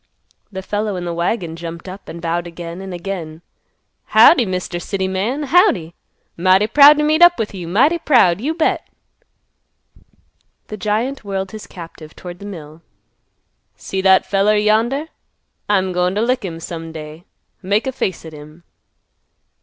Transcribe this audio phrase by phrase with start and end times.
[0.51, 3.43] The fellow in the wagon jumped up and bowed again and again;
[4.05, 4.81] "Howdy, Mr.
[4.81, 5.93] City Man; howdy.
[6.35, 8.87] Mighty proud t' meet up with you; mighty proud, you bet!"
[10.69, 12.81] The giant whirled his captive toward the mill.
[13.75, 15.05] "See that feller yonder?
[15.69, 17.25] I'm goin' t' lick him some day.
[17.61, 18.63] Make a face at him."